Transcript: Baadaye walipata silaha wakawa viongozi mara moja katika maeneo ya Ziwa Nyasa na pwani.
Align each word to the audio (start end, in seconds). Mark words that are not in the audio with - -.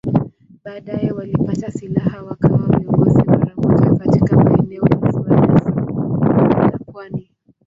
Baadaye 0.65 1.11
walipata 1.11 1.71
silaha 1.71 2.23
wakawa 2.23 2.67
viongozi 2.79 3.23
mara 3.23 3.55
moja 3.55 3.95
katika 3.95 4.35
maeneo 4.35 4.83
ya 5.01 5.11
Ziwa 5.11 5.41
Nyasa 5.47 5.69
na 5.69 6.77
pwani. 6.77 7.29